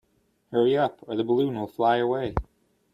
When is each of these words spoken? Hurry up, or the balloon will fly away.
Hurry 0.51 0.75
up, 0.77 0.97
or 1.03 1.15
the 1.15 1.23
balloon 1.23 1.53
will 1.59 1.67
fly 1.67 1.97
away. 1.97 2.33